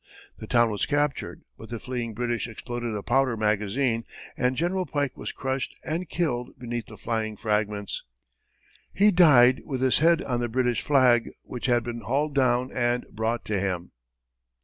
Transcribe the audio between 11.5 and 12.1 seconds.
had been